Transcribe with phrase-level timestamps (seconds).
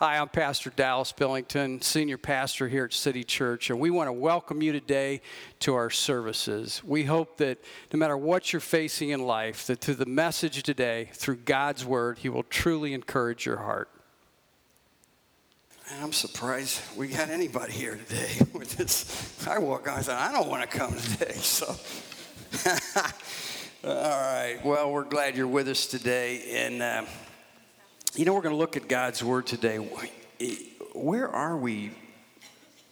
[0.00, 4.12] Hi, I'm Pastor Dallas Billington, Senior Pastor here at City Church, and we want to
[4.12, 5.20] welcome you today
[5.58, 6.80] to our services.
[6.84, 7.58] We hope that
[7.92, 12.18] no matter what you're facing in life, that through the message today, through God's Word,
[12.18, 13.90] He will truly encourage your heart.
[16.00, 19.48] I'm surprised we got anybody here today with this.
[19.48, 21.74] I walk on, thought, I don't want to come today, so.
[23.82, 26.82] All right, well, we're glad you're with us today, and.
[26.82, 27.04] Uh,
[28.14, 29.76] you know, we're going to look at God's Word today.
[30.94, 31.92] Where are we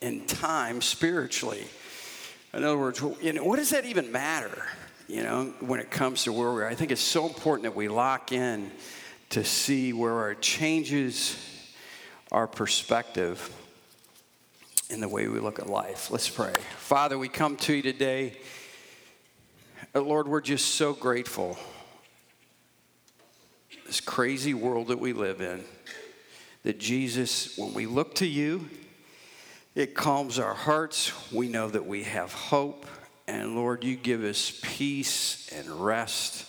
[0.00, 1.64] in time spiritually?
[2.52, 4.66] In other words, you know, what does that even matter?
[5.08, 7.76] You know, when it comes to where we are, I think it's so important that
[7.76, 8.70] we lock in
[9.30, 11.36] to see where it changes
[12.32, 13.52] our perspective
[14.90, 16.10] in the way we look at life.
[16.10, 16.54] Let's pray.
[16.78, 18.38] Father, we come to you today.
[19.94, 21.58] Lord, we're just so grateful
[23.86, 25.62] this crazy world that we live in,
[26.64, 28.68] that Jesus, when we look to you,
[29.76, 31.12] it calms our hearts.
[31.32, 32.86] We know that we have hope.
[33.28, 36.46] And Lord, you give us peace and rest,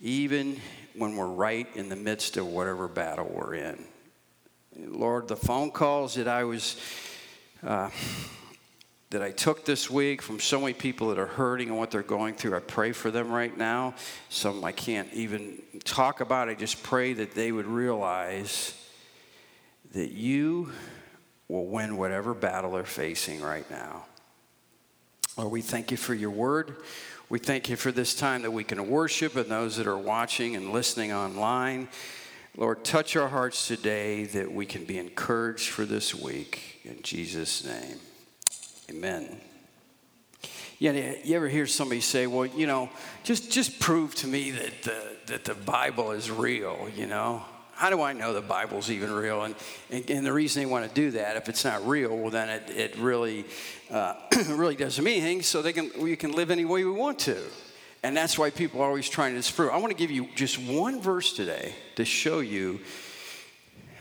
[0.00, 0.60] even
[0.94, 3.84] when we're right in the midst of whatever battle we're in.
[4.76, 6.76] Lord, the phone calls that I was.
[7.66, 7.90] Uh,
[9.10, 12.02] that I took this week from so many people that are hurting and what they're
[12.02, 12.54] going through.
[12.56, 13.94] I pray for them right now.
[14.28, 16.48] Some I can't even talk about.
[16.48, 18.74] I just pray that they would realize
[19.92, 20.70] that you
[21.48, 24.04] will win whatever battle they're facing right now.
[25.38, 26.76] Lord, we thank you for your word.
[27.30, 30.56] We thank you for this time that we can worship and those that are watching
[30.56, 31.88] and listening online.
[32.56, 36.80] Lord, touch our hearts today that we can be encouraged for this week.
[36.84, 37.98] In Jesus' name.
[38.90, 39.38] Amen.
[40.78, 40.92] Yeah,
[41.24, 42.88] you ever hear somebody say, "Well, you know,
[43.22, 47.42] just just prove to me that the that the Bible is real." You know,
[47.74, 49.42] how do I know the Bible's even real?
[49.42, 49.54] And
[49.90, 52.48] and, and the reason they want to do that, if it's not real, well, then
[52.48, 53.44] it it really
[53.90, 54.14] uh,
[54.48, 55.42] really doesn't mean anything.
[55.42, 57.42] So they can we can live any way we want to,
[58.02, 59.70] and that's why people are always trying to disprove.
[59.70, 62.80] I want to give you just one verse today to show you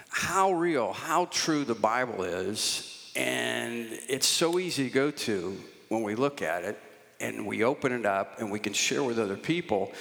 [0.09, 5.57] how real, how true the Bible is and it's so easy to go to
[5.89, 6.79] when we look at it
[7.19, 9.91] and we open it up and we can share with other people.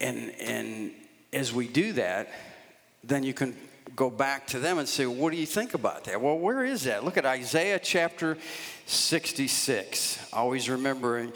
[0.00, 0.92] And, and
[1.32, 2.30] as we do that,
[3.02, 3.56] then you can
[3.96, 6.20] go back to them and say, What do you think about that?
[6.20, 7.04] Well, where is that?
[7.04, 8.38] Look at Isaiah chapter
[8.86, 10.28] 66.
[10.32, 11.28] Always remember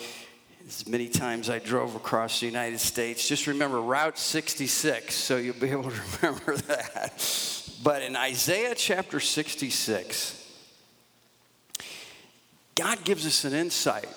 [0.68, 5.54] as many times I drove across the United States, just remember Route 66, so you'll
[5.54, 7.72] be able to remember that.
[7.82, 10.37] But in Isaiah chapter 66,
[12.78, 14.08] God gives us an insight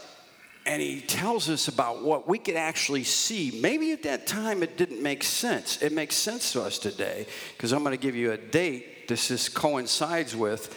[0.67, 3.59] and he tells us about what we could actually see.
[3.59, 5.81] Maybe at that time it didn't make sense.
[5.81, 7.25] It makes sense to us today
[7.57, 10.67] because I'm going to give you a date this is, coincides with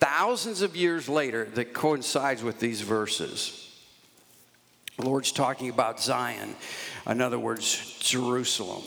[0.00, 3.60] thousands of years later that coincides with these verses.
[4.96, 6.56] The Lord's talking about Zion,
[7.06, 8.84] in other words, Jerusalem,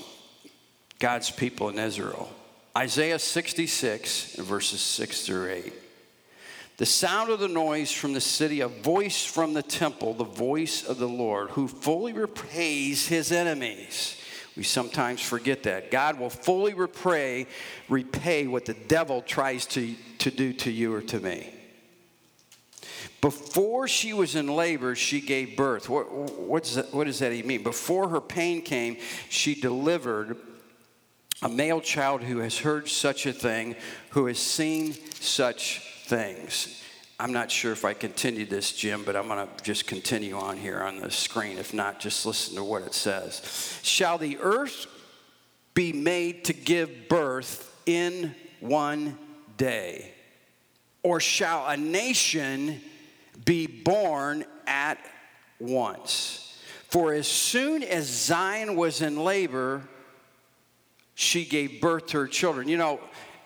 [0.97, 2.33] God's people in Israel.
[2.75, 5.73] Isaiah 66, verses 6 through 8.
[6.77, 10.83] The sound of the noise from the city, a voice from the temple, the voice
[10.83, 14.15] of the Lord, who fully repays his enemies.
[14.55, 15.89] We sometimes forget that.
[15.89, 17.47] God will fully repay,
[17.89, 21.51] repay what the devil tries to, to do to you or to me.
[23.21, 25.89] Before she was in labor, she gave birth.
[25.89, 27.63] What, does that, what does that even mean?
[27.63, 28.97] Before her pain came,
[29.29, 30.37] she delivered
[31.41, 33.75] a male child who has heard such a thing,
[34.11, 36.83] who has seen such things.
[37.19, 40.55] I'm not sure if I continue this, Jim, but I'm going to just continue on
[40.55, 41.57] here on the screen.
[41.57, 43.79] If not, just listen to what it says.
[43.81, 44.85] Shall the earth
[45.73, 49.17] be made to give birth in one
[49.57, 50.13] day?
[51.01, 52.81] Or shall a nation
[53.45, 54.99] be born at
[55.59, 56.59] once?
[56.89, 59.81] For as soon as Zion was in labor,
[61.15, 62.67] she gave birth to her children.
[62.67, 62.99] You know,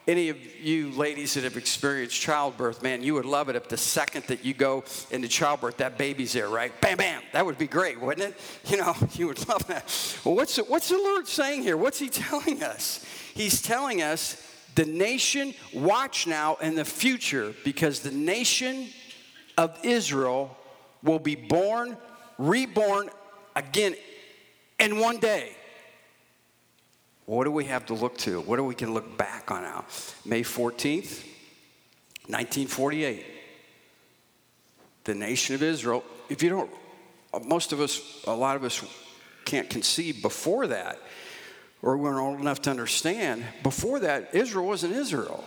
[0.07, 3.77] any of you ladies that have experienced childbirth, man, you would love it if the
[3.77, 6.79] second that you go into childbirth, that baby's there, right?
[6.81, 7.21] Bam, bam.
[7.33, 8.39] That would be great, wouldn't it?
[8.71, 9.83] You know, you would love that.
[10.23, 11.75] Well, what's the, what's the Lord saying here?
[11.75, 13.05] What's He telling us?
[13.33, 14.41] He's telling us
[14.75, 18.87] the nation, watch now in the future, because the nation
[19.57, 20.57] of Israel
[21.03, 21.97] will be born,
[22.37, 23.09] reborn
[23.55, 23.95] again
[24.79, 25.51] in one day.
[27.25, 28.41] What do we have to look to?
[28.41, 29.85] What do we can look back on now?
[30.25, 31.23] May 14th,
[32.27, 33.25] 1948.
[35.03, 36.03] The nation of Israel.
[36.29, 36.71] If you don't,
[37.45, 38.83] most of us, a lot of us
[39.45, 40.99] can't conceive before that,
[41.81, 43.43] or we're old enough to understand.
[43.63, 45.43] Before that, Israel wasn't Israel.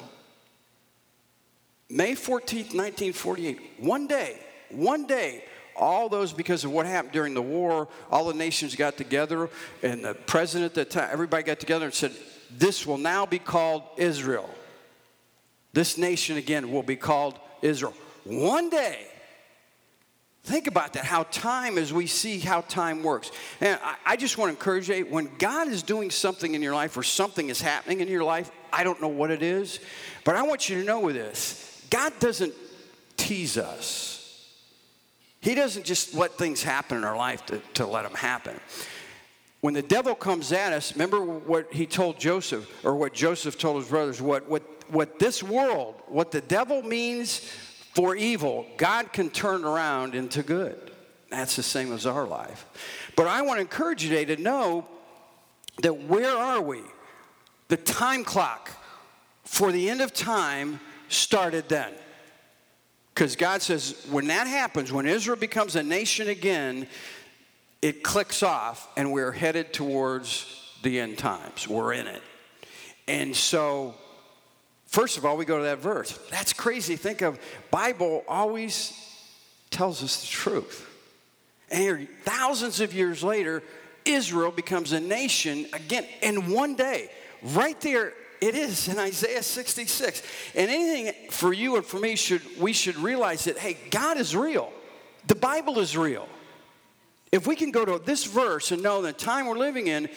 [1.88, 5.44] May 14th, 1948, one day, one day,
[5.76, 9.50] all those because of what happened during the war, all the nations got together,
[9.82, 12.12] and the president at the time, everybody got together and said,
[12.50, 14.48] This will now be called Israel.
[15.72, 17.94] This nation again will be called Israel.
[18.24, 19.08] One day,
[20.44, 23.30] Think about that, how time, as we see how time works.
[23.62, 26.74] And I, I, just want to encourage you when God is doing something in your
[26.74, 29.80] life or something is happening in your life, I don't know what it is,
[30.22, 32.52] but I want you to know this God doesn't
[33.16, 34.13] tease us.
[35.44, 38.58] He doesn't just let things happen in our life to, to let them happen.
[39.60, 43.76] When the devil comes at us, remember what he told Joseph, or what Joseph told
[43.76, 47.40] his brothers, what, what, what this world, what the devil means
[47.94, 50.92] for evil, God can turn around into good.
[51.28, 52.64] That's the same as our life.
[53.14, 54.86] But I want to encourage you today to know
[55.82, 56.80] that where are we?
[57.68, 58.70] The time clock
[59.44, 60.80] for the end of time
[61.10, 61.92] started then.
[63.14, 66.88] Because God says, when that happens, when Israel becomes a nation again,
[67.80, 71.68] it clicks off and we're headed towards the end times.
[71.68, 72.22] We're in it.
[73.06, 73.94] And so
[74.94, 76.16] First of all, we go to that verse.
[76.30, 76.94] That's crazy.
[76.94, 77.40] Think of
[77.72, 78.92] Bible always
[79.68, 80.88] tells us the truth.
[81.68, 83.64] And here, thousands of years later,
[84.04, 87.10] Israel becomes a nation again in one day.
[87.42, 88.12] Right there,
[88.44, 90.22] it is in Isaiah 66.
[90.54, 94.36] And anything for you and for me should we should realize that hey, God is
[94.36, 94.70] real.
[95.26, 96.28] The Bible is real.
[97.32, 100.08] If we can go to this verse and know the time we're living in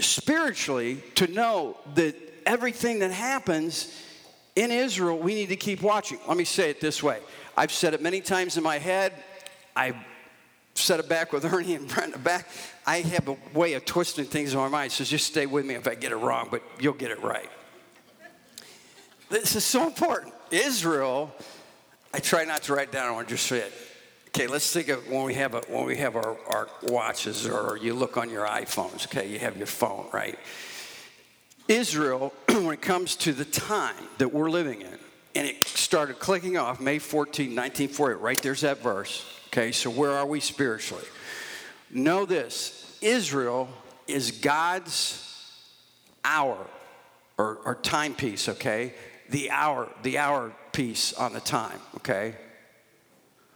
[0.00, 3.94] spiritually to know that everything that happens
[4.56, 6.18] in Israel, we need to keep watching.
[6.26, 7.20] Let me say it this way
[7.56, 9.12] I've said it many times in my head.
[9.74, 9.96] I've
[10.74, 12.48] said it back with Ernie and Brenda back.
[12.86, 15.74] I have a way of twisting things in my mind, so just stay with me
[15.74, 17.50] if I get it wrong, but you'll get it right.
[19.28, 20.34] This is so important.
[20.50, 21.32] Israel,
[22.14, 23.72] I try not to write down, I want to just say it.
[24.28, 27.78] Okay, let's think of when we have, a, when we have our, our watches or
[27.78, 30.38] you look on your iPhones, okay, you have your phone, right?
[31.68, 34.98] Israel, when it comes to the time that we're living in,
[35.34, 38.14] and it started clicking off May 14, 1940.
[38.14, 39.24] Right there's that verse.
[39.48, 41.04] Okay, so where are we spiritually?
[41.90, 43.68] Know this Israel
[44.06, 45.22] is God's
[46.24, 46.66] hour
[47.38, 48.94] or, or timepiece, okay?
[49.30, 52.34] The hour, the hour piece on the time, okay?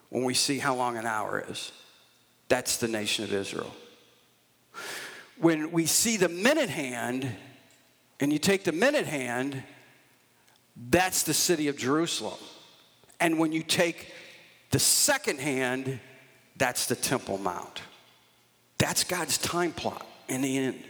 [0.08, 1.72] When we see how long an hour is,
[2.49, 3.72] that's the nation of Israel.
[5.38, 7.31] When we see the minute hand,
[8.19, 9.62] and you take the minute hand,
[10.90, 12.38] that's the city of Jerusalem.
[13.19, 14.12] And when you take
[14.70, 16.00] the second hand,
[16.56, 17.82] that's the Temple Mount.
[18.78, 20.82] That's God's time plot in the end.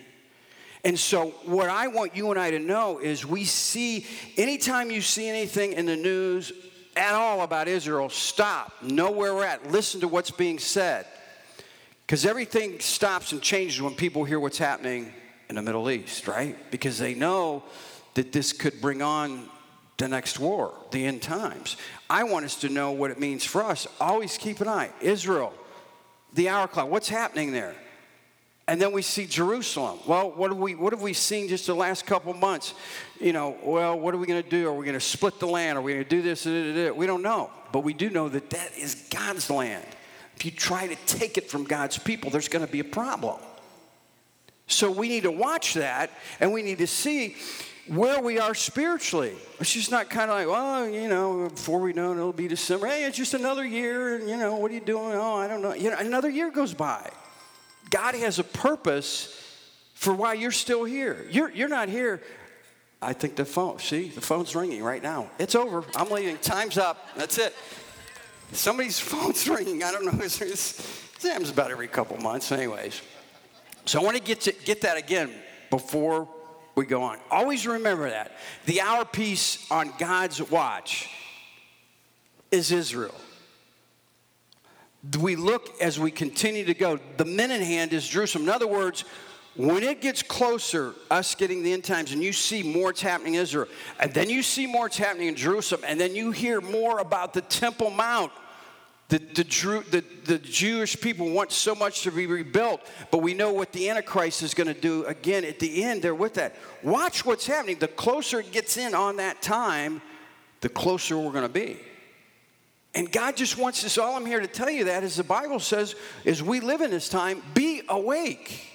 [0.85, 4.07] And so, what I want you and I to know is we see,
[4.37, 6.53] anytime you see anything in the news
[6.97, 11.07] at all about Israel, stop, know where we're at, listen to what's being said.
[12.07, 15.13] Because everything stops and changes when people hear what's happening
[15.49, 16.57] in the Middle East, right?
[16.71, 17.63] Because they know
[18.15, 19.49] that this could bring on
[19.99, 21.77] the next war, the end times.
[22.09, 23.87] I want us to know what it means for us.
[24.01, 24.91] Always keep an eye.
[25.01, 25.53] Israel,
[26.33, 27.75] the hour clock, what's happening there?
[28.71, 29.99] And then we see Jerusalem.
[30.07, 32.73] Well, what have we what have we seen just the last couple months?
[33.21, 34.69] You know, well, what are we going to do?
[34.69, 35.77] Are we going to split the land?
[35.77, 36.47] Are we going to do this?
[36.47, 39.85] We don't know, but we do know that that is God's land.
[40.37, 43.41] If you try to take it from God's people, there's going to be a problem.
[44.69, 47.35] So we need to watch that and we need to see
[47.89, 49.35] where we are spiritually.
[49.59, 52.47] It's just not kind of like, well, you know, before we know it, it'll be
[52.47, 52.87] December.
[52.87, 55.15] Hey, it's just another year, and you know, what are you doing?
[55.15, 55.75] Oh, I don't know.
[55.75, 57.11] You know, another year goes by.
[57.91, 59.37] God has a purpose
[59.95, 61.27] for why you're still here.
[61.31, 62.23] You're, you're not here.
[63.03, 65.31] I think the phone, see, the phone's ringing right now.
[65.39, 65.85] It's over.
[65.95, 66.39] I'm leaving.
[66.39, 67.07] Time's up.
[67.17, 67.55] That's it.
[68.53, 69.83] Somebody's phone's ringing.
[69.83, 70.25] I don't know.
[70.25, 73.01] It's, it happens about every couple months, anyways.
[73.87, 75.31] So I want to get, to get that again
[75.71, 76.29] before
[76.75, 77.19] we go on.
[77.31, 78.33] Always remember that.
[78.67, 81.11] The hour piece on God's watch
[82.51, 83.15] is Israel.
[85.21, 86.99] We look as we continue to go.
[87.17, 88.45] The minute hand is Jerusalem.
[88.45, 89.05] In other words,
[89.57, 93.35] when it gets closer, us getting the end times, and you see more it's happening
[93.35, 93.67] in Israel,
[93.99, 97.33] and then you see more it's happening in Jerusalem, and then you hear more about
[97.33, 98.31] the Temple Mount
[99.11, 102.81] the, the, the, the, Jewish people want so much to be rebuilt,
[103.11, 106.01] but we know what the Antichrist is going to do again at the end.
[106.01, 106.55] They're with that.
[106.85, 107.81] Watch what's happening.
[107.81, 110.01] The closer it gets in on that time,
[110.61, 111.81] the closer we're going to be.
[112.95, 115.61] And God just wants us, all I'm here to tell you that, as the Bible
[115.61, 115.95] says,
[116.25, 118.67] as we live in this time, be awake.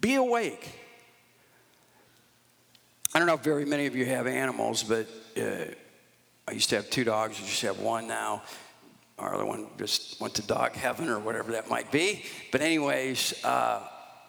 [0.00, 0.68] Be awake.
[3.14, 5.06] I don't know if very many of you have animals, but
[5.40, 5.72] uh,
[6.48, 8.42] I used to have two dogs, I just have one now.
[9.18, 12.24] Our other one just went to dog heaven or whatever that might be.
[12.52, 13.80] But, anyways, uh,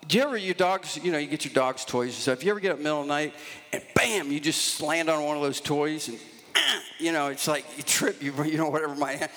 [0.07, 2.37] do you ever, your dogs, you know, you get your dog's toys and stuff.
[2.37, 3.33] If you ever get up middle of the night
[3.73, 6.17] and bam, you just land on one of those toys and,
[6.99, 9.29] you know, it's like you trip, you, you know, whatever happen.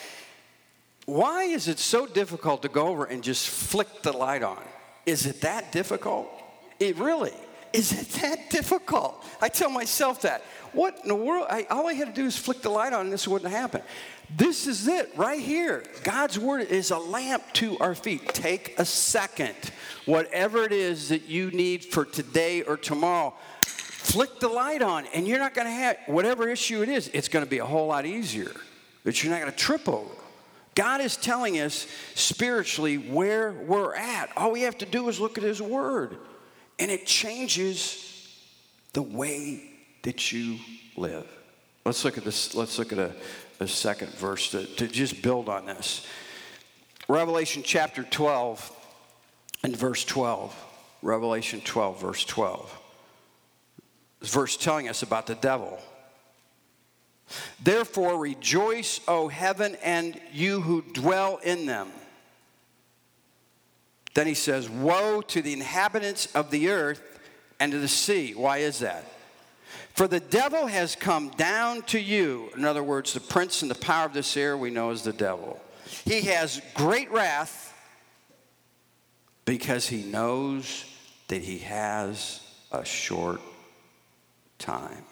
[1.06, 4.62] Why is it so difficult to go over and just flick the light on?
[5.06, 6.28] Is it that difficult?
[6.78, 7.32] It really,
[7.72, 9.24] is it that difficult?
[9.40, 10.42] I tell myself that.
[10.72, 11.46] What in the world?
[11.50, 13.82] I, all I had to do is flick the light on and this wouldn't happen.
[14.36, 15.82] This is it right here.
[16.04, 18.28] God's word is a lamp to our feet.
[18.28, 19.56] Take a second,
[20.06, 23.34] whatever it is that you need for today or tomorrow,
[24.10, 27.28] flick the light on, and you're not going to have whatever issue it is, it's
[27.28, 28.52] going to be a whole lot easier
[29.04, 30.14] that you're not going to trip over.
[30.74, 34.30] God is telling us spiritually where we're at.
[34.36, 36.16] All we have to do is look at His Word,
[36.78, 38.06] and it changes
[38.92, 39.62] the way
[40.02, 40.58] that you
[40.96, 41.26] live.
[41.84, 42.54] Let's look at this.
[42.54, 43.12] Let's look at a,
[43.58, 46.06] a second verse to, to just build on this.
[47.08, 48.76] Revelation chapter 12
[49.62, 50.54] and verse 12.
[51.02, 52.79] Revelation 12, verse 12.
[54.22, 55.78] Verse telling us about the devil.
[57.62, 61.88] Therefore, rejoice, O heaven, and you who dwell in them.
[64.14, 67.00] Then he says, Woe to the inhabitants of the earth
[67.60, 68.34] and to the sea.
[68.34, 69.04] Why is that?
[69.94, 72.50] For the devil has come down to you.
[72.56, 75.12] In other words, the prince and the power of this air we know is the
[75.12, 75.60] devil.
[76.04, 77.74] He has great wrath
[79.44, 80.84] because he knows
[81.28, 82.40] that he has
[82.72, 83.40] a short
[84.60, 85.04] time.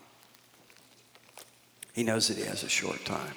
[1.93, 3.35] He knows that he has a short time.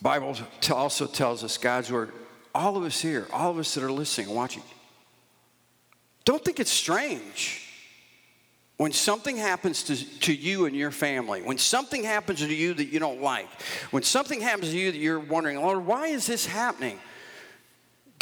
[0.00, 0.36] Bible
[0.70, 2.12] also tells us God's word,
[2.54, 4.62] all of us here, all of us that are listening, watching,
[6.24, 7.62] don't think it's strange
[8.76, 12.86] when something happens to, to you and your family, when something happens to you that
[12.86, 13.48] you don't like,
[13.92, 16.98] when something happens to you that you're wondering, Lord, why is this happening?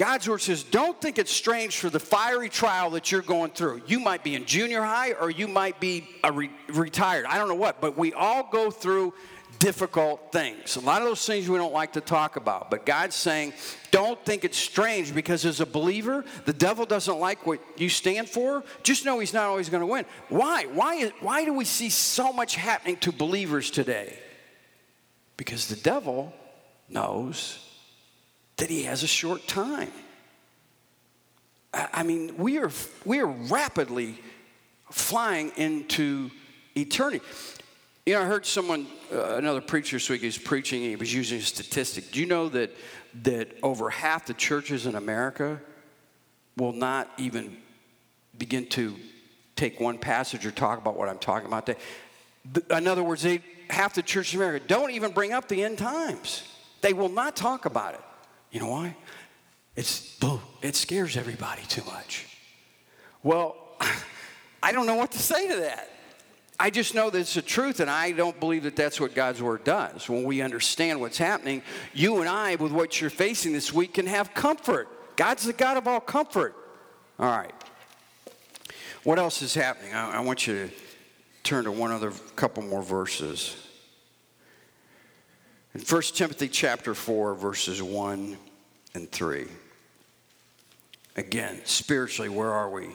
[0.02, 3.82] God's word says, don't think it's strange for the fiery trial that you're going through.
[3.87, 7.25] You might be in junior high or you might be re- retired.
[7.25, 9.14] I don't know what, but we all go through
[9.61, 10.75] difficult things.
[10.75, 12.68] A lot of those things we don't like to talk about.
[12.68, 13.52] But God's saying,
[13.92, 18.28] don't think it's strange because as a believer, the devil doesn't like what you stand
[18.28, 18.64] for.
[18.82, 20.04] Just know he's not always going to win.
[20.30, 20.64] Why?
[20.64, 24.18] Why, why do we see so much happening to believers today?
[25.37, 26.35] Because the devil
[26.88, 27.68] knows
[28.62, 29.90] that he has a short time.
[31.75, 32.71] I mean, we are,
[33.04, 34.21] we are rapidly
[34.88, 36.31] flying into
[36.76, 37.25] eternity.
[38.07, 41.12] You know, I heard someone, uh, another preacher this week, he was preaching, he was
[41.12, 42.12] using a statistic.
[42.12, 42.71] Do you know that,
[43.25, 45.61] that over half the churches in America
[46.57, 47.57] will not even
[48.38, 48.95] begin to
[49.57, 51.81] take one passage or talk about what I'm talking about today?
[52.71, 53.40] In other words, they,
[53.71, 56.45] half the churches in America don't even bring up the end times.
[56.81, 58.00] They will not talk about it.
[58.52, 58.94] You know why?
[59.75, 60.18] It's,
[60.61, 62.26] it scares everybody too much.
[63.23, 63.56] Well,
[64.62, 65.88] I don't know what to say to that.
[66.61, 69.42] I just know that it's the truth, and I don't believe that that's what God's
[69.42, 70.09] Word does.
[70.09, 74.06] When we understand what's happening, you and I, with what you're facing this week, can
[74.06, 74.87] have comfort.
[75.16, 76.54] God's the God of all comfort.
[77.18, 77.52] All right.
[79.02, 79.92] What else is happening?
[79.92, 80.75] I, I want you to
[81.42, 83.56] turn to one other couple more verses.
[85.74, 88.36] In 1 Timothy chapter 4, verses 1
[88.94, 89.46] and 3.
[91.16, 92.88] Again, spiritually, where are we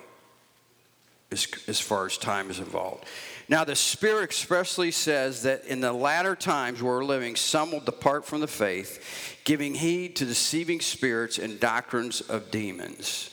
[1.32, 3.06] as, as far as time is involved?
[3.50, 8.26] Now, the Spirit expressly says that in the latter times we're living, some will depart
[8.26, 13.32] from the faith, giving heed to deceiving spirits and doctrines of demons,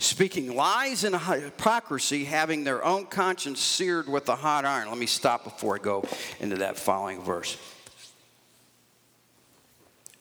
[0.00, 4.88] speaking lies and hypocrisy, having their own conscience seared with a hot iron.
[4.88, 6.04] Let me stop before I go
[6.40, 7.56] into that following verse.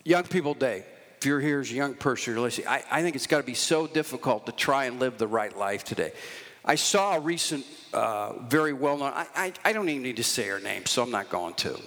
[0.04, 0.86] Young People Day.
[1.18, 3.44] If you're here as a young person, you're listening, I, I think it's got to
[3.44, 6.14] be so difficult to try and live the right life today.
[6.64, 10.24] I saw a recent, uh, very well known, I, I, I don't even need to
[10.24, 11.78] say her name, so I'm not going to.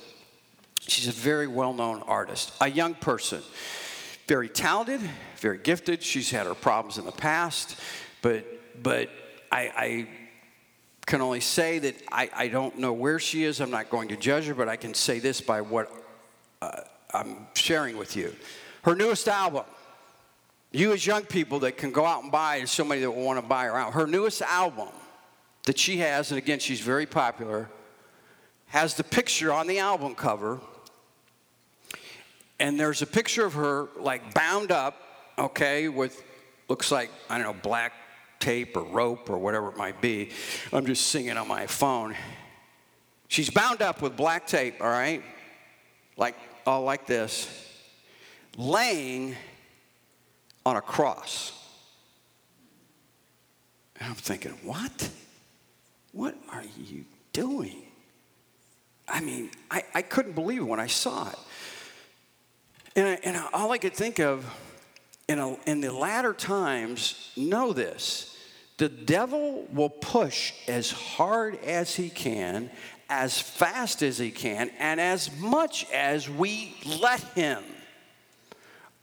[0.80, 3.40] She's a very well known artist, a young person,
[4.28, 5.00] very talented,
[5.38, 6.02] very gifted.
[6.02, 7.76] She's had her problems in the past,
[8.20, 8.44] but,
[8.82, 9.08] but
[9.50, 10.08] I, I
[11.06, 13.60] can only say that I, I don't know where she is.
[13.60, 15.90] I'm not going to judge her, but I can say this by what
[16.60, 18.34] uh, I'm sharing with you.
[18.84, 19.64] Her newest album,
[20.72, 23.38] you, as young people that can go out and buy, there's somebody that will want
[23.38, 23.92] to buy her out.
[23.92, 24.88] Her newest album
[25.64, 27.68] that she has, and again, she's very popular,
[28.66, 30.60] has the picture on the album cover.
[32.58, 34.96] And there's a picture of her like bound up,
[35.38, 36.22] okay, with
[36.68, 37.92] looks like, I don't know, black
[38.40, 40.30] tape or rope or whatever it might be.
[40.72, 42.16] I'm just singing on my phone.
[43.28, 45.22] She's bound up with black tape, all right?
[46.16, 47.48] Like, all like this,
[48.56, 49.36] laying
[50.64, 51.52] on a cross.
[53.98, 55.10] And I'm thinking, what?
[56.12, 57.82] What are you doing?
[59.08, 61.38] I mean, I, I couldn't believe it when I saw it.
[62.94, 64.44] And, I, and all I could think of
[65.28, 68.28] in, a, in the latter times, know this
[68.78, 72.70] the devil will push as hard as he can,
[73.12, 77.62] as fast as he can, and as much as we let him.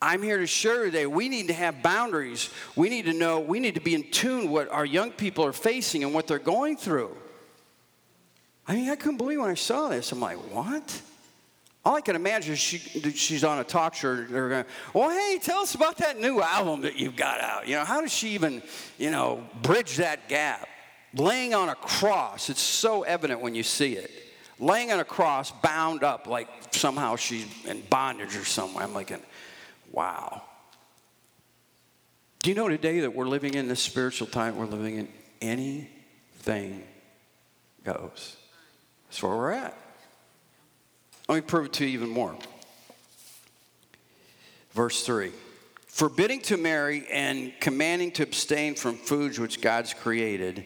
[0.01, 2.49] I'm here to share today we need to have boundaries.
[2.75, 5.53] We need to know, we need to be in tune what our young people are
[5.53, 7.15] facing and what they're going through.
[8.67, 10.11] I mean, I couldn't believe when I saw this.
[10.11, 11.01] I'm like, what?
[11.85, 12.79] All I can imagine is she,
[13.11, 14.15] she's on a talk show.
[14.15, 17.67] They're going, well, hey, tell us about that new album that you've got out.
[17.67, 18.63] You know, how does she even,
[18.97, 20.67] you know, bridge that gap?
[21.13, 24.11] Laying on a cross, it's so evident when you see it.
[24.59, 28.83] Laying on a cross, bound up, like somehow she's in bondage or somewhere.
[28.83, 29.11] I'm like,
[29.91, 30.43] wow.
[32.43, 34.57] Do you know today that we're living in this spiritual time?
[34.57, 35.07] We're living in
[35.41, 36.83] anything
[37.83, 38.35] goes.
[39.07, 39.77] That's where we're at.
[41.27, 42.35] Let me prove it to you even more.
[44.71, 45.31] Verse 3
[45.87, 50.63] Forbidding to marry and commanding to abstain from foods which God's created,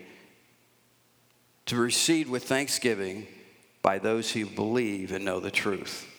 [1.65, 3.27] to receive with thanksgiving
[3.81, 6.09] by those who believe and know the truth.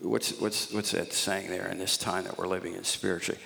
[0.00, 3.40] What's, what's, what's that saying there in this time that we're living in spiritually?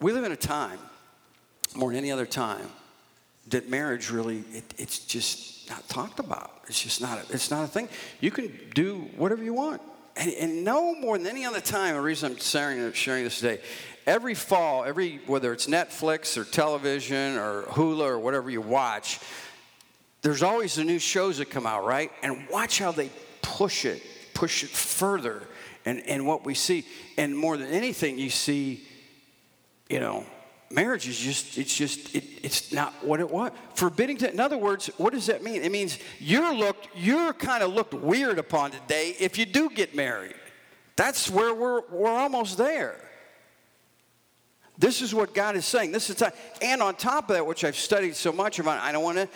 [0.00, 0.78] We live in a time,
[1.74, 2.68] more than any other time,
[3.48, 6.52] that marriage really, it, it's just not talked about.
[6.68, 7.88] It's just not, a, it's not a thing.
[8.20, 9.80] You can do whatever you want.
[10.16, 13.60] And, and no more than any other time, the reason I'm sharing, sharing this today,
[14.08, 19.20] every fall, every, whether it's Netflix or television or Hulu or whatever you watch,
[20.22, 22.10] there's always the new shows that come out, right?
[22.22, 23.10] And watch how they
[23.42, 24.02] push it,
[24.32, 25.42] push it further.
[25.84, 26.86] And, and what we see,
[27.18, 28.82] and more than anything, you see,
[29.90, 30.24] you know,
[30.70, 34.58] marriage is just it's just it, it's not what it was forbidding to in other
[34.58, 38.70] words what does that mean it means you're looked you're kind of looked weird upon
[38.70, 40.34] today if you do get married
[40.94, 43.07] that's where we're we're almost there
[44.78, 47.64] this is what god is saying this is time and on top of that which
[47.64, 49.28] i've studied so much about i don't want to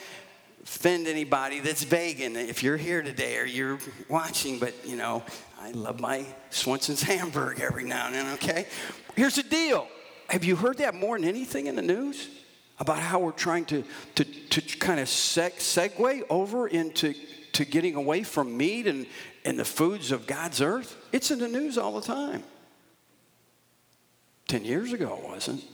[0.62, 3.78] offend anybody that's vegan if you're here today or you're
[4.09, 5.22] watching but you know
[5.61, 8.66] i love my Swensons hamburger every now and then okay
[9.16, 9.88] here's the deal
[10.33, 12.28] have you heard that more than anything in the news?
[12.78, 17.14] About how we're trying to, to, to kind of seg- segue over into
[17.52, 19.07] to getting away from meat and,
[19.44, 20.96] and the foods of God's earth?
[21.12, 22.44] It's in the news all the time.
[24.53, 25.65] 10 years ago, it wasn't.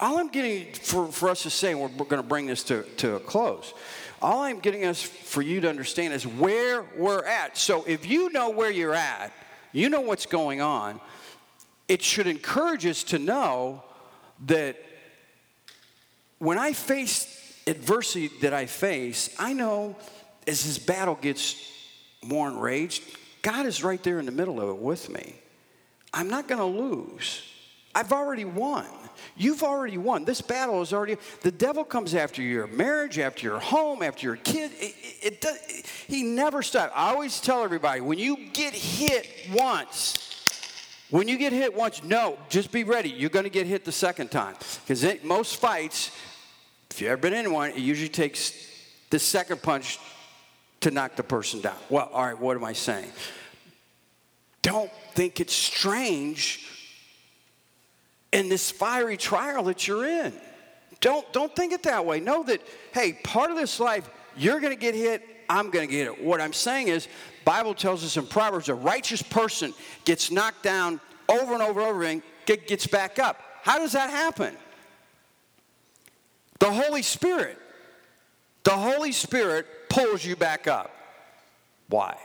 [0.00, 3.14] All I'm getting for, for us to say, we're, going to bring this to, to
[3.14, 3.74] a close.
[4.20, 7.56] All I'm getting us for you to understand is where we're at.
[7.56, 9.32] So if you know where you're at,
[9.70, 11.00] you know what's going on,
[11.86, 13.84] it should encourage us to know
[14.46, 14.74] that
[16.40, 19.94] when I face adversity that I face, I know
[20.48, 21.54] as this battle gets
[22.20, 23.04] more enraged,
[23.42, 25.36] God is right there in the middle of it with me.
[26.12, 27.42] I'm not going to lose.
[27.94, 28.86] I've already won.
[29.36, 30.24] You've already won.
[30.24, 31.16] This battle is already.
[31.42, 34.70] The devil comes after your marriage, after your home, after your kid.
[34.78, 35.58] It, it, it does,
[36.06, 36.92] he never stops.
[36.94, 40.16] I always tell everybody when you get hit once,
[41.10, 43.08] when you get hit once, no, just be ready.
[43.08, 44.54] You're going to get hit the second time.
[44.86, 46.10] Because most fights,
[46.90, 48.52] if you've ever been in one, it usually takes
[49.10, 49.98] the second punch
[50.80, 51.76] to knock the person down.
[51.88, 53.10] Well, all right, what am I saying?
[54.68, 56.62] Don't think it's strange
[58.32, 60.34] in this fiery trial that you're in.
[61.00, 62.20] Don't, don't think it that way.
[62.20, 62.60] Know that,
[62.92, 66.22] hey, part of this life, you're going to get hit, I'm going to get it.
[66.22, 67.08] What I'm saying is,
[67.46, 69.72] Bible tells us in Proverbs, a righteous person
[70.04, 71.00] gets knocked down
[71.30, 73.40] over and over and over again, gets back up.
[73.62, 74.54] How does that happen?
[76.58, 77.58] The Holy Spirit.
[78.64, 80.94] The Holy Spirit pulls you back up.
[81.88, 82.18] Why?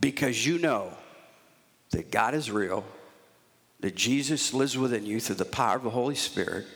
[0.00, 0.92] Because you know
[1.92, 2.84] that God is real,
[3.80, 6.66] that Jesus lives within you through the power of the Holy Spirit,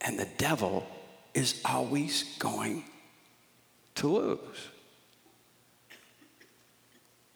[0.00, 0.86] and the devil
[1.32, 2.84] is always going
[3.96, 4.68] to lose.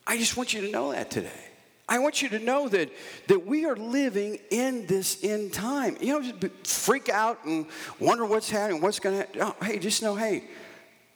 [0.07, 1.45] I just want you to know that today.
[1.89, 2.91] I want you to know that,
[3.29, 5.97] that we are living in this end time.
[6.01, 7.67] You know, freak out and
[7.99, 9.43] wonder what's happening, what's going to happen.
[9.43, 10.45] Oh, hey, just know, hey,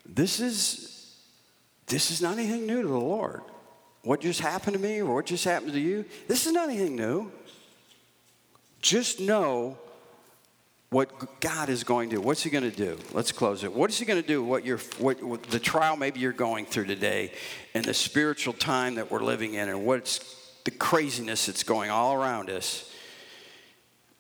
[0.06, 1.14] this is,
[1.86, 3.42] this is not anything new to the Lord.
[4.02, 6.96] What just happened to me or what just happened to you, this is not anything
[6.96, 7.30] new.
[8.80, 9.78] Just know
[10.90, 12.20] what God is going to do.
[12.20, 12.98] What's He going to do?
[13.12, 13.72] Let's close it.
[13.72, 14.42] What is He going to do?
[14.42, 17.32] What, you're, what, what the trial maybe you're going through today,
[17.74, 22.14] and the spiritual time that we're living in, and what's the craziness that's going all
[22.14, 22.90] around us.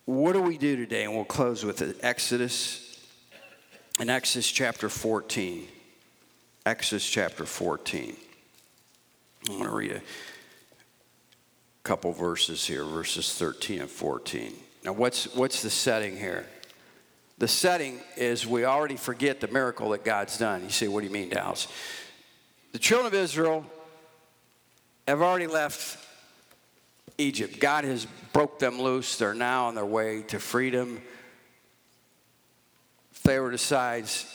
[0.04, 1.04] What do we do today?
[1.04, 1.98] And we'll close with it.
[2.02, 2.98] Exodus,
[4.00, 5.68] in Exodus chapter 14.
[6.66, 8.16] Exodus chapter 14.
[9.48, 10.02] I'm going to read a
[11.82, 14.52] couple verses here, verses 13 and 14.
[14.84, 16.46] Now, what's, what's the setting here?
[17.38, 20.62] The setting is we already forget the miracle that God's done.
[20.62, 21.66] You say, what do you mean, Dallas?
[22.70, 23.66] The children of Israel
[25.08, 25.98] have already left
[27.18, 27.58] Egypt.
[27.58, 29.16] God has broke them loose.
[29.18, 31.02] They're now on their way to freedom.
[33.10, 34.32] Pharaoh decides,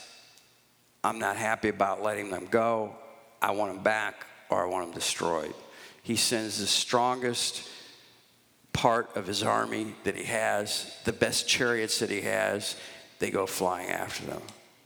[1.02, 2.94] I'm not happy about letting them go.
[3.40, 5.54] I want them back or I want them destroyed.
[6.02, 7.68] He sends the strongest
[8.72, 12.76] part of his army that he has, the best chariots that he has,
[13.18, 14.40] they go flying after them.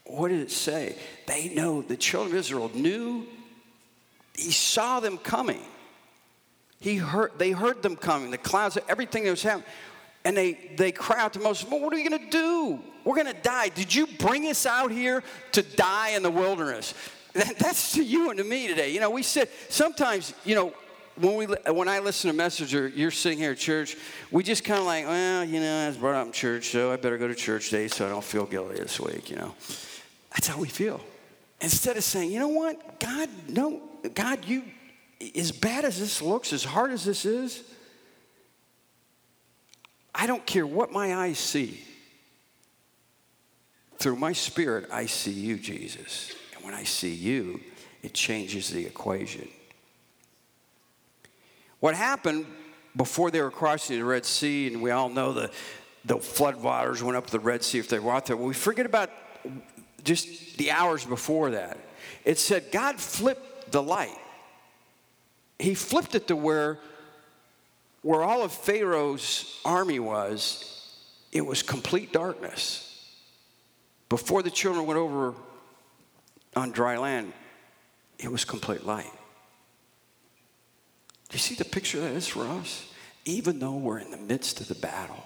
[0.04, 0.96] What did it say?
[1.26, 3.26] They know, the children of Israel knew,
[4.34, 5.60] he saw them coming.
[6.80, 9.66] He heard, they heard them coming, the clouds, everything that was happening.
[10.24, 12.80] And they, they cry out to Moses, well, what are we going to do?
[13.04, 13.68] We're going to die.
[13.68, 15.22] Did you bring us out here
[15.52, 16.94] to die in the wilderness?
[17.34, 18.92] That, that's to you and to me today.
[18.92, 20.74] You know, we sit, sometimes, you know,
[21.16, 23.96] when, we, when I listen to message or you're sitting here at church,
[24.30, 26.92] we just kind of like, well, you know, I was brought up in church, so
[26.92, 29.54] I better go to church today so I don't feel guilty this week, you know.
[30.32, 31.00] That's how we feel.
[31.60, 33.80] Instead of saying, you know what, God, no,
[34.14, 34.64] God, you,
[35.36, 37.62] as bad as this looks, as hard as this is,
[40.14, 41.82] I don't care what my eyes see.
[43.98, 46.34] Through my spirit, I see you, Jesus.
[46.62, 47.60] When I see you,
[48.02, 49.48] it changes the equation.
[51.80, 52.46] What happened
[52.96, 55.50] before they were crossing the Red Sea, and we all know the,
[56.04, 58.36] the flood waters went up the Red Sea if they were out there.
[58.36, 59.10] We forget about
[60.04, 61.78] just the hours before that.
[62.24, 64.18] It said God flipped the light.
[65.58, 66.78] He flipped it to where,
[68.02, 70.96] where all of Pharaoh's army was,
[71.32, 72.88] it was complete darkness.
[74.08, 75.34] Before the children went over
[76.54, 77.32] on dry land,
[78.18, 79.10] it was complete light.
[81.28, 82.86] Do you see the picture that is for us?
[83.24, 85.24] Even though we're in the midst of the battle,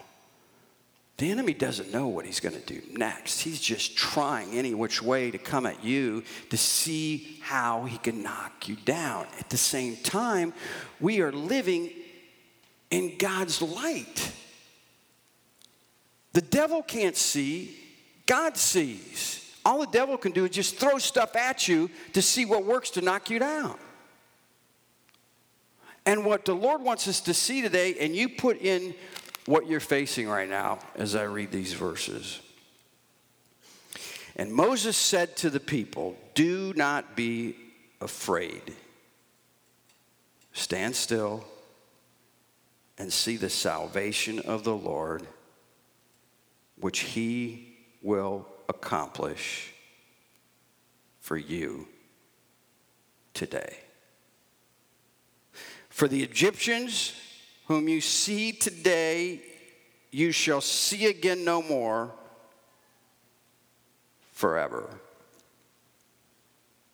[1.17, 3.41] the enemy doesn't know what he's going to do next.
[3.41, 8.23] He's just trying any which way to come at you to see how he can
[8.23, 9.27] knock you down.
[9.39, 10.53] At the same time,
[11.01, 11.91] we are living
[12.91, 14.31] in God's light.
[16.35, 17.75] The devil can't see,
[18.27, 19.46] God sees.
[19.66, 22.90] All the devil can do is just throw stuff at you to see what works
[22.90, 23.76] to knock you down.
[26.07, 28.94] And what the Lord wants us to see today, and you put in
[29.46, 32.38] what you're facing right now as I read these verses.
[34.37, 37.57] And Moses said to the people, Do not be
[38.00, 38.62] afraid.
[40.52, 41.44] Stand still
[42.98, 45.26] and see the salvation of the Lord,
[46.79, 49.72] which he will accomplish
[51.20, 51.87] for you
[53.35, 53.76] today.
[55.88, 57.14] For the Egyptians,
[57.66, 59.40] whom you see today,
[60.11, 62.12] you shall see again no more
[64.33, 64.88] forever.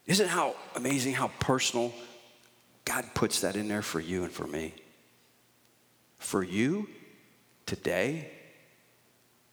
[0.07, 1.93] Isn't how amazing how personal
[2.85, 4.75] God puts that in there for you and for me?
[6.19, 6.89] For you
[7.67, 8.31] today,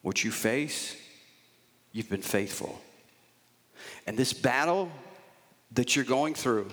[0.01, 0.95] what you face,
[1.91, 2.79] you've been faithful.
[4.07, 4.91] And this battle
[5.73, 6.67] that you're going through,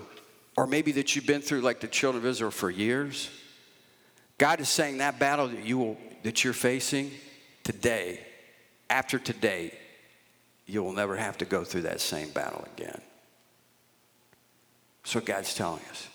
[0.57, 3.31] or maybe that you've been through like the children of Israel for years.
[4.39, 7.13] God is saying that battle that you will that you're facing
[7.63, 8.21] today,
[8.91, 9.73] after today,
[10.67, 13.01] you will never have to go through that same battle again.
[15.13, 16.09] What God's telling us.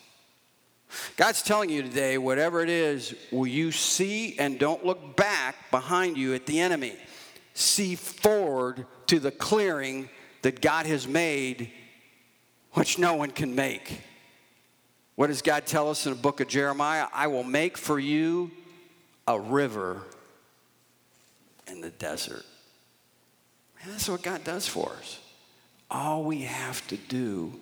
[1.16, 6.18] God's telling you today, whatever it is, will you see and don't look back behind
[6.18, 6.98] you at the enemy?
[7.54, 10.10] See forward to the clearing
[10.42, 11.72] that God has made,
[12.74, 14.02] which no one can make.
[15.16, 17.08] What does God tell us in the book of Jeremiah?
[17.14, 18.52] I will make for you
[19.28, 20.02] a river
[21.68, 22.44] in the desert.
[23.84, 25.20] And that's what God does for us.
[25.90, 27.54] All we have to do,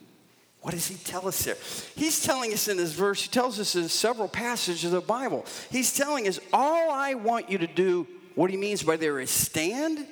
[0.62, 1.58] what does He tell us there?
[1.96, 5.46] He's telling us in this verse, He tells us in several passages of the Bible.
[5.72, 8.08] He's telling us, all I want you to do,
[8.40, 10.08] what He means by there is stand.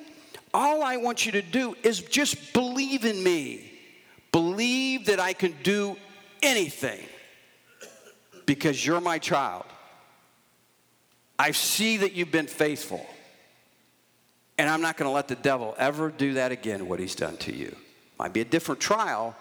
[0.52, 3.72] All I want you to do is just believe in me.
[4.32, 5.96] Believe that I can do
[6.42, 7.00] anything
[8.44, 9.64] because you're my child.
[11.38, 13.06] I see that you've been faithful.
[14.58, 17.38] And I'm not going to let the devil ever do that again, what he's done
[17.38, 17.74] to you.
[18.18, 19.34] Might be a different trial,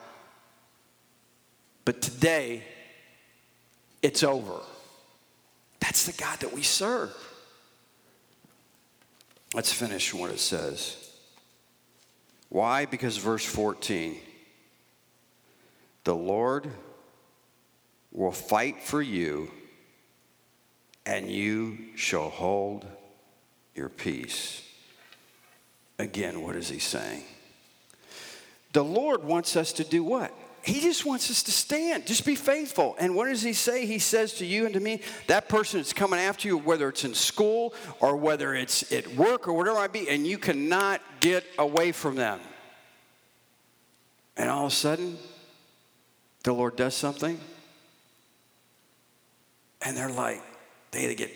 [1.83, 2.63] but today,
[4.01, 4.61] it's over.
[5.81, 7.13] That's the God that we serve.
[9.53, 11.11] Let's finish what it says.
[12.49, 12.85] Why?
[12.85, 14.17] Because verse 14
[16.03, 16.69] the Lord
[18.13, 19.51] will fight for you,
[21.05, 22.85] and you shall hold
[23.75, 24.61] your peace.
[25.99, 27.23] Again, what is he saying?
[28.71, 30.33] The Lord wants us to do what?
[30.67, 32.05] He just wants us to stand.
[32.05, 32.97] Just be faithful.
[32.99, 33.85] And what does he say?
[33.85, 37.05] He says to you and to me, that person that's coming after you, whether it's
[37.05, 41.01] in school or whether it's at work or whatever it might be, and you cannot
[41.21, 42.41] get away from them.
[44.35, 45.17] And all of a sudden,
[46.43, 47.39] the Lord does something,
[49.83, 50.43] and they're like,
[50.91, 51.31] they get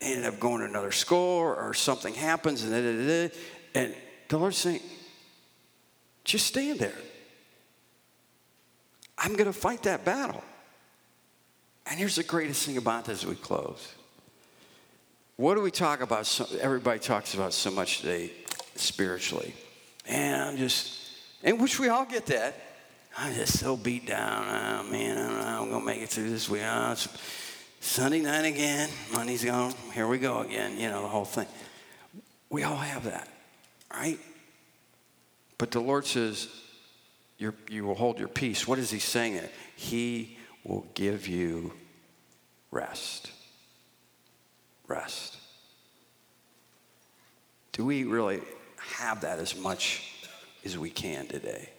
[0.00, 3.34] they ended up going to another school or, or something happens, and da, da, da,
[3.74, 3.94] and
[4.28, 4.80] the Lord's saying,
[6.24, 6.94] just stand there.
[9.24, 10.44] I'm going to fight that battle.
[11.86, 13.94] And here's the greatest thing about this as we close.
[15.36, 16.26] What do we talk about?
[16.26, 18.32] So, everybody talks about so much today
[18.76, 19.54] spiritually.
[20.06, 20.98] And I'm just,
[21.42, 22.54] and which we all get that.
[23.16, 24.44] I'm just so beat down.
[24.46, 26.62] Oh, man, I I'm going to make it through this week.
[26.62, 26.94] Oh,
[27.80, 28.90] Sunday night again.
[29.10, 29.72] Money's gone.
[29.94, 30.78] Here we go again.
[30.78, 31.46] You know, the whole thing.
[32.50, 33.28] We all have that,
[33.90, 34.18] right?
[35.56, 36.48] But the Lord says,
[37.38, 38.66] you you will hold your peace.
[38.66, 39.50] What is he saying there?
[39.76, 41.72] He will give you
[42.70, 43.30] rest.
[44.86, 45.36] Rest.
[47.72, 48.40] Do we really
[48.76, 50.12] have that as much
[50.64, 51.70] as we can today?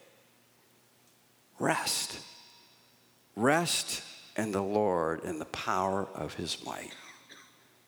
[1.60, 2.20] Rest.
[3.36, 4.04] Rest
[4.38, 6.92] in the Lord and the power of his might.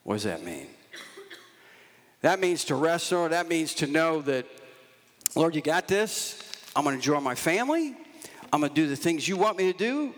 [0.04, 0.66] What does that mean?
[2.22, 3.32] That means to rest, Lord.
[3.32, 4.46] That means to know that,
[5.36, 6.42] Lord, you got this.
[6.76, 7.94] I'm going to enjoy my family.
[8.52, 10.14] I'm going to do the things you want me to do.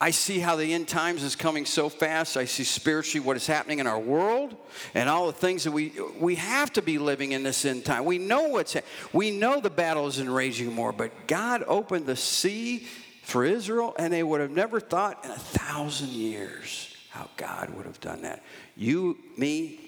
[0.00, 2.36] I see how the end times is coming so fast.
[2.36, 4.56] I see spiritually what is happening in our world
[4.92, 8.04] and all the things that we we have to be living in this end time.
[8.04, 8.76] We know what's
[9.12, 12.86] we know the battle isn't raging more, but God opened the sea
[13.22, 17.86] for Israel, and they would have never thought in a thousand years how God would
[17.86, 18.42] have done that.
[18.76, 19.80] You, me,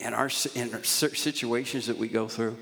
[0.00, 2.56] in our in our situations that we go through,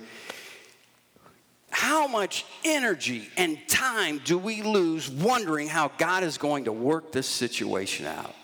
[1.79, 7.13] how much energy and time do we lose wondering how God is going to work
[7.13, 8.35] this situation out?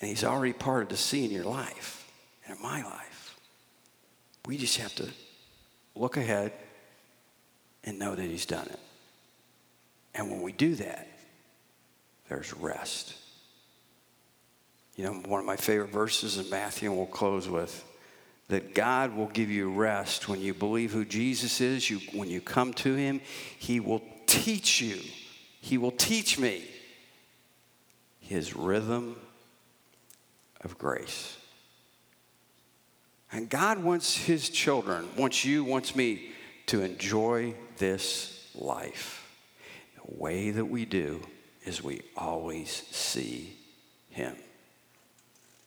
[0.00, 2.08] And He's already parted the sea in your life
[2.46, 3.36] and in my life.
[4.46, 5.08] We just have to
[5.96, 6.52] look ahead
[7.82, 8.78] and know that He's done it.
[10.14, 11.08] And when we do that,
[12.28, 13.14] there's rest.
[14.94, 17.84] You know, one of my favorite verses in Matthew, and we'll close with
[18.48, 21.88] that God will give you rest when you believe who Jesus is.
[21.88, 23.20] You, when you come to Him,
[23.58, 24.98] He will teach you.
[25.60, 26.64] He will teach me
[28.20, 29.16] His rhythm
[30.62, 31.36] of grace.
[33.30, 36.30] And God wants His children, wants you, wants me
[36.66, 39.26] to enjoy this life.
[39.96, 41.20] The way that we do
[41.66, 43.54] is we always see
[44.08, 44.36] Him.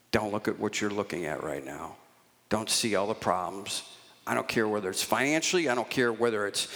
[0.10, 1.96] Don't look at what you're looking at right now
[2.52, 3.82] don't see all the problems.
[4.28, 6.68] I don't care whether it's financially, I don't care whether it's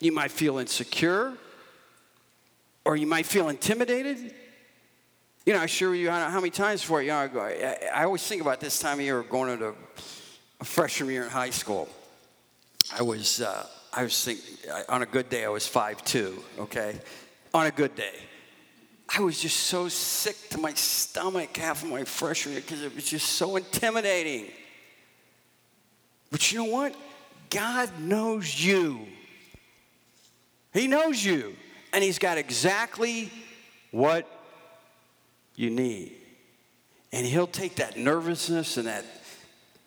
[0.00, 1.32] you might feel insecure
[2.84, 4.34] or you might feel intimidated.
[5.46, 8.04] You know, I assure you how many times before, you know, I, go, I, I
[8.04, 9.74] always think about this time of year going into
[10.60, 11.88] a freshman year in high school.
[12.92, 14.44] I was, uh, I was thinking,
[14.88, 17.00] on a good day, I was 5'2, okay?
[17.54, 18.14] On a good day.
[19.08, 22.94] I was just so sick to my stomach half of my freshman year because it
[22.94, 24.46] was just so intimidating.
[26.30, 26.94] But you know what?
[27.50, 29.00] God knows you.
[30.72, 31.54] He knows you.
[31.92, 33.30] And He's got exactly
[33.92, 34.28] what
[35.54, 36.12] you need.
[37.12, 39.04] And He'll take that nervousness and that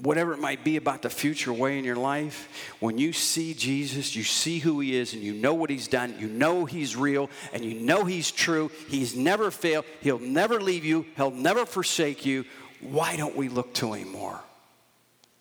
[0.02, 4.16] whatever it might be about the future way in your life, when you see Jesus,
[4.16, 7.30] you see who he is, and you know what he's done, you know he's real,
[7.52, 12.26] and you know he's true, he's never failed, he'll never leave you, he'll never forsake
[12.26, 12.46] you.
[12.82, 14.40] Why don't we look to him more?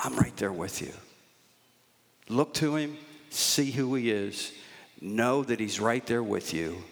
[0.00, 0.92] I'm right there with you.
[2.28, 2.96] Look to him,
[3.30, 4.52] see who he is,
[5.00, 6.82] know that he's right there with you.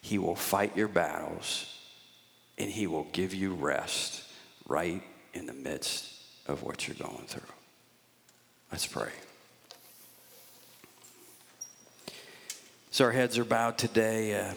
[0.00, 1.72] He will fight your battles,
[2.58, 4.24] and he will give you rest
[4.66, 5.02] right
[5.34, 6.11] in the midst
[6.52, 7.42] of what you're going through.
[8.70, 9.10] Let's pray.
[12.90, 14.38] So our heads are bowed today.
[14.38, 14.52] Uh,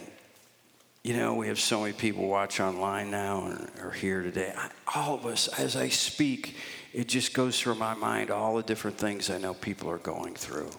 [1.03, 4.53] you know, we have so many people watch online now and are here today.
[4.55, 6.55] I, all of us, as I speak
[6.95, 10.34] it just goes through my mind all the different things I know people are going
[10.34, 10.69] through.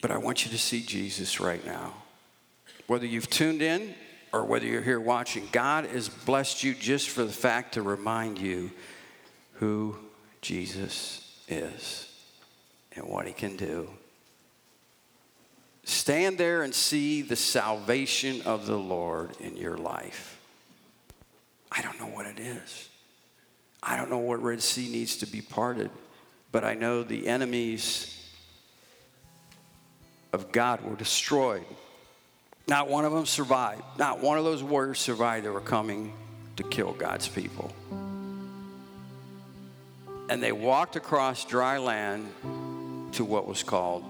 [0.00, 1.92] But I want you to see Jesus right now.
[2.86, 3.94] Whether you've tuned in
[4.34, 8.36] or whether you're here watching, God has blessed you just for the fact to remind
[8.40, 8.72] you
[9.54, 9.96] who
[10.42, 12.12] Jesus is
[12.96, 13.88] and what he can do.
[15.84, 20.40] Stand there and see the salvation of the Lord in your life.
[21.70, 22.88] I don't know what it is.
[23.84, 25.92] I don't know what Red Sea needs to be parted,
[26.50, 28.20] but I know the enemies
[30.32, 31.64] of God were destroyed.
[32.66, 33.82] Not one of them survived.
[33.98, 36.12] Not one of those warriors survived that were coming
[36.56, 37.74] to kill God's people.
[40.30, 42.26] And they walked across dry land
[43.12, 44.04] to what was called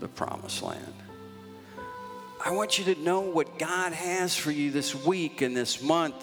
[0.00, 0.94] the promised land.
[2.44, 6.14] I want you to know what God has for you this week and this month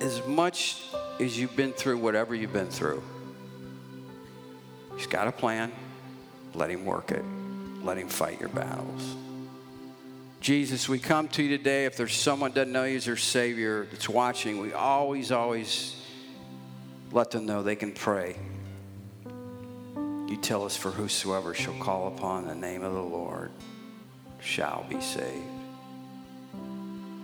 [0.00, 0.82] as much
[1.20, 3.02] as you've been through whatever you've been through.
[4.96, 5.70] He's got a plan.
[6.54, 7.24] Let Him work it.
[7.82, 9.14] Let Him fight your battles.
[10.48, 11.84] Jesus, we come to you today.
[11.84, 15.94] If there's someone that doesn't know you as their Savior that's watching, we always, always
[17.12, 18.34] let them know they can pray.
[20.26, 23.50] You tell us, for whosoever shall call upon the name of the Lord
[24.40, 25.44] shall be saved.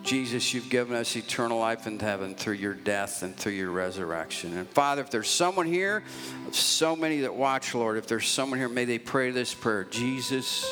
[0.03, 4.55] Jesus, you've given us eternal life in heaven through your death and through your resurrection.
[4.55, 6.05] And Father, if there's someone here,
[6.51, 10.71] so many that watch, Lord, if there's someone here, may they pray this prayer Jesus,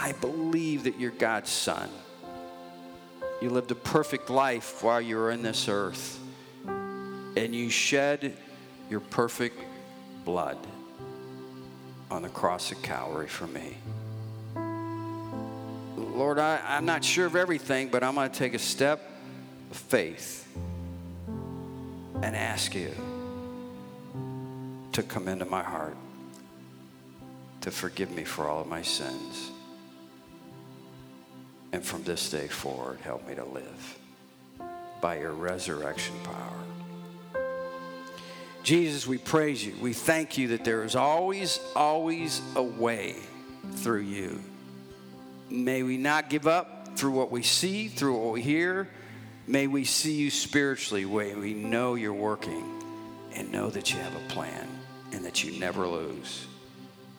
[0.00, 1.88] I believe that you're God's Son.
[3.42, 6.20] You lived a perfect life while you were in this earth,
[6.66, 8.36] and you shed
[8.88, 9.60] your perfect
[10.24, 10.56] blood
[12.12, 13.76] on the cross of Calvary for me.
[15.96, 19.00] Lord, I, I'm not sure of everything, but I'm going to take a step
[19.72, 20.48] of faith
[22.22, 22.92] and ask you
[24.92, 25.96] to come into my heart,
[27.62, 29.50] to forgive me for all of my sins.
[31.72, 33.98] And from this day forward, help me to live
[35.00, 37.42] by your resurrection power.
[38.62, 39.74] Jesus, we praise you.
[39.80, 43.16] We thank you that there is always, always a way
[43.76, 44.42] through you.
[45.50, 48.88] May we not give up through what we see, through what we hear.
[49.46, 52.82] May we see you spiritually, way we know you're working
[53.32, 54.68] and know that you have a plan
[55.12, 56.46] and that you never lose.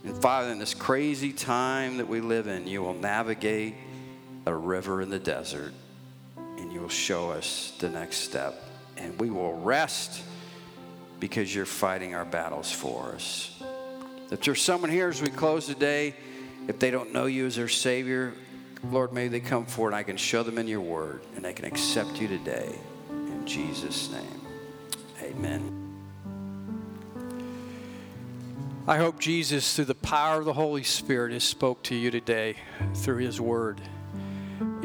[0.03, 3.73] And Father, in this crazy time that we live in, you will navigate
[4.45, 5.73] a river in the desert
[6.59, 8.63] and you will show us the next step.
[8.97, 10.21] And we will rest
[11.19, 13.61] because you're fighting our battles for us.
[14.31, 16.13] If there's someone here as we close today,
[16.67, 18.33] if they don't know you as their Savior,
[18.91, 21.53] Lord, may they come forward and I can show them in your word and they
[21.53, 22.75] can accept you today.
[23.09, 24.41] In Jesus' name,
[25.21, 25.75] amen.
[28.87, 32.55] I hope Jesus, through the power of the Holy Spirit, has spoke to you today
[32.95, 33.81] through his word.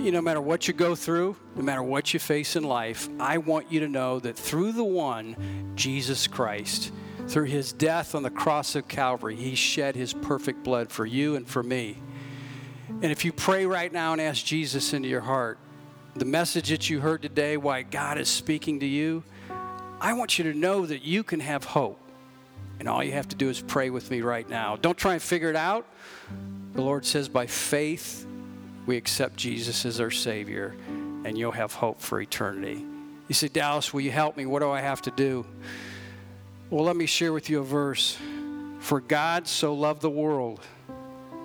[0.04, 3.38] You no matter what you go through, no matter what you face in life, I
[3.38, 6.92] want you to know that through the one, Jesus Christ,
[7.26, 11.36] through his death on the cross of Calvary, he shed his perfect blood for you
[11.36, 11.96] and for me.
[13.00, 15.56] And if you pray right now and ask Jesus into your heart,
[16.14, 19.22] the message that you heard today, why God is speaking to you,
[20.02, 21.98] I want you to know that you can have hope.
[22.78, 24.76] And all you have to do is pray with me right now.
[24.76, 25.86] Don't try and figure it out.
[26.74, 28.26] The Lord says, by faith,
[28.86, 30.74] we accept Jesus as our Savior,
[31.24, 32.84] and you'll have hope for eternity.
[33.28, 34.44] You say, Dallas, will you help me?
[34.44, 35.46] What do I have to do?
[36.70, 38.18] Well, let me share with you a verse.
[38.80, 40.60] For God so loved the world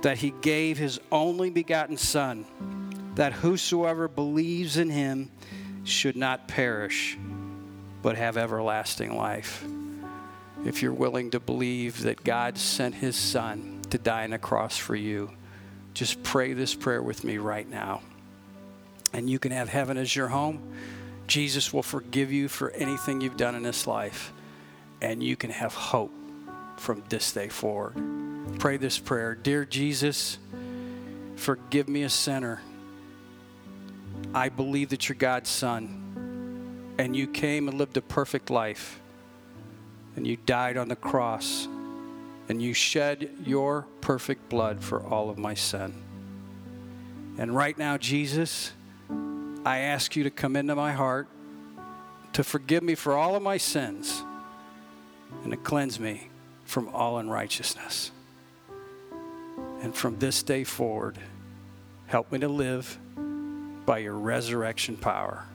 [0.02, 2.46] that he gave his only begotten Son,
[3.16, 5.32] that whosoever believes in him
[5.84, 7.18] should not perish,
[8.02, 9.64] but have everlasting life.
[10.66, 14.78] If you're willing to believe that God sent his Son to die on a cross
[14.78, 15.32] for you,
[16.00, 18.00] just pray this prayer with me right now.
[19.12, 20.62] And you can have heaven as your home.
[21.28, 24.32] Jesus will forgive you for anything you've done in this life,
[25.02, 26.14] and you can have hope
[26.78, 27.96] from this day forward.
[28.60, 30.38] Pray this prayer Dear Jesus,
[31.36, 32.62] forgive me a sinner.
[34.34, 39.02] I believe that you're God's Son, and you came and lived a perfect life,
[40.16, 41.68] and you died on the cross
[42.50, 45.94] and you shed your perfect blood for all of my sin.
[47.38, 48.74] And right now, Jesus,
[49.64, 51.28] I ask you to come into my heart,
[52.34, 54.24] to forgive me for all of my sins,
[55.44, 56.30] and to cleanse me
[56.66, 58.12] from all unrighteousness.
[59.82, 61.18] And from this day forward,
[62.08, 62.98] help me to live
[63.86, 65.46] by your resurrection power.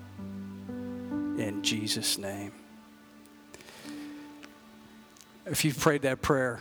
[0.69, 2.53] In Jesus' name.
[5.47, 6.61] if you've prayed that prayer,